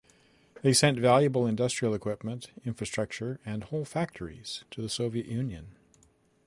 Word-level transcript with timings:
They 0.63 0.73
sent 0.73 0.97
valuable 0.99 1.45
industrial 1.45 1.93
equipment, 1.93 2.47
infrastructure 2.65 3.39
and 3.45 3.63
whole 3.65 3.85
factories 3.85 4.63
to 4.71 4.81
the 4.81 4.89
Soviet 4.89 5.27
Union. 5.27 5.75